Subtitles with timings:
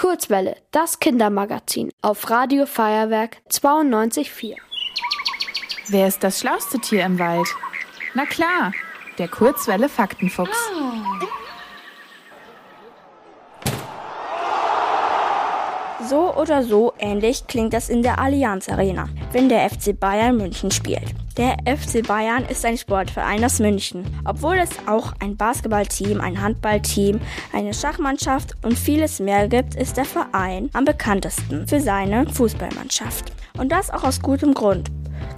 [0.00, 4.56] Kurzwelle, das Kindermagazin auf Radio Feuerwerk 92.4.
[5.88, 7.46] Wer ist das schlauste Tier im Wald?
[8.14, 8.72] Na klar,
[9.18, 10.56] der Kurzwelle Faktenfuchs.
[16.08, 20.70] So oder so ähnlich klingt das in der Allianz Arena, wenn der FC Bayern München
[20.70, 21.14] spielt.
[21.36, 27.20] Der FC Bayern ist ein Sportverein aus München, obwohl es auch ein Basketballteam, ein Handballteam,
[27.52, 33.32] eine Schachmannschaft und vieles mehr gibt, ist der Verein am bekanntesten für seine Fußballmannschaft.
[33.58, 34.90] Und das auch aus gutem Grund.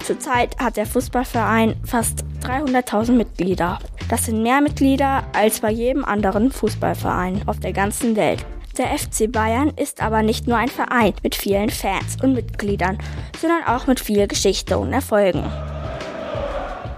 [0.03, 3.79] Zurzeit hat der Fußballverein fast 300.000 Mitglieder.
[4.09, 8.45] Das sind mehr Mitglieder als bei jedem anderen Fußballverein auf der ganzen Welt.
[8.77, 12.97] Der FC Bayern ist aber nicht nur ein Verein mit vielen Fans und Mitgliedern,
[13.39, 15.43] sondern auch mit viel Geschichte und Erfolgen.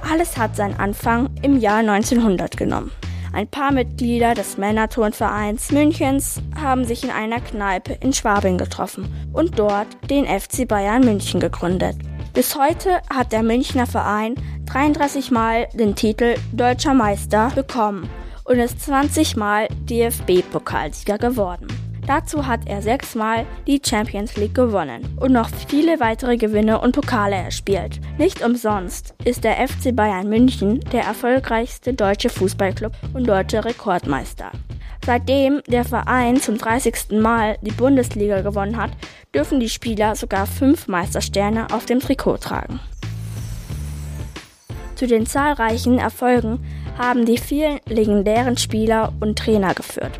[0.09, 2.91] Alles hat seinen Anfang im Jahr 1900 genommen.
[3.33, 9.59] Ein paar Mitglieder des Männerturnvereins Münchens haben sich in einer Kneipe in Schwabing getroffen und
[9.59, 11.97] dort den FC Bayern München gegründet.
[12.33, 14.35] Bis heute hat der Münchner Verein
[14.67, 18.09] 33 Mal den Titel Deutscher Meister bekommen
[18.45, 21.67] und ist 20 Mal DFB-Pokalsieger geworden.
[22.07, 27.35] Dazu hat er sechsmal die Champions League gewonnen und noch viele weitere Gewinne und Pokale
[27.35, 27.99] erspielt.
[28.19, 34.51] Nicht umsonst ist der FC Bayern München der erfolgreichste deutsche Fußballclub und deutsche Rekordmeister.
[35.03, 37.11] Seitdem der Verein zum 30.
[37.19, 38.91] Mal die Bundesliga gewonnen hat,
[39.33, 42.79] dürfen die Spieler sogar fünf Meistersterne auf dem Trikot tragen.
[44.95, 46.65] Zu den zahlreichen Erfolgen
[46.97, 50.17] haben die vielen legendären Spieler und Trainer geführt.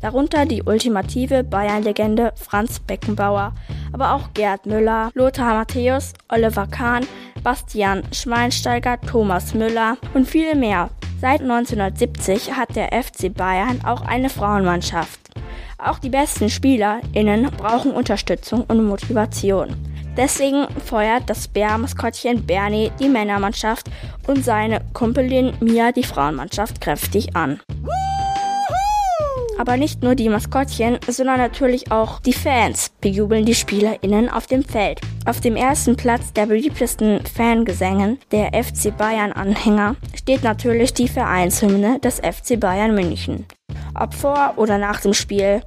[0.00, 3.54] Darunter die ultimative Bayern-Legende Franz Beckenbauer,
[3.92, 7.06] aber auch Gerd Müller, Lothar Matthäus, Oliver Kahn,
[7.42, 10.90] Bastian Schweinsteiger, Thomas Müller und viele mehr.
[11.20, 15.18] Seit 1970 hat der FC Bayern auch eine Frauenmannschaft.
[15.78, 19.74] Auch die besten SpielerInnen brauchen Unterstützung und Motivation.
[20.18, 23.88] Deswegen feuert das Bär-Maskottchen Bernie die Männermannschaft
[24.26, 27.60] und seine Kumpelin Mia die Frauenmannschaft kräftig an.
[29.58, 34.64] Aber nicht nur die Maskottchen, sondern natürlich auch die Fans bejubeln die SpielerInnen auf dem
[34.64, 35.00] Feld.
[35.24, 42.16] Auf dem ersten Platz der beliebtesten Fangesängen der FC Bayern-Anhänger steht natürlich die Vereinshymne des
[42.16, 43.46] FC Bayern München.
[43.94, 45.62] Ob vor oder nach dem Spiel,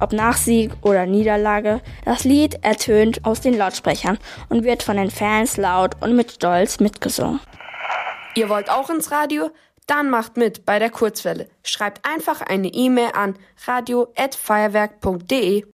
[0.00, 5.10] ob nach Sieg oder Niederlage, das Lied ertönt aus den Lautsprechern und wird von den
[5.10, 7.40] Fans laut und mit Stolz mitgesungen.
[8.34, 9.50] Ihr wollt auch ins Radio?
[9.86, 11.48] Dann macht mit bei der Kurzwelle.
[11.64, 13.36] Schreibt einfach eine E-Mail an
[13.66, 15.64] radio@feuerwerk.de.